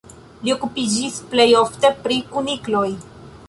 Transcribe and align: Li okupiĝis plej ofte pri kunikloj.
Li 0.47 0.53
okupiĝis 0.53 1.19
plej 1.35 1.47
ofte 1.61 1.91
pri 2.07 2.21
kunikloj. 2.33 2.87